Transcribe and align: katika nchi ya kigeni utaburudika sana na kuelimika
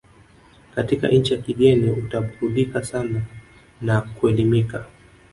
katika 0.75 1.07
nchi 1.07 1.33
ya 1.33 1.41
kigeni 1.41 1.89
utaburudika 1.91 2.83
sana 2.83 3.21
na 3.81 4.01
kuelimika 4.01 4.85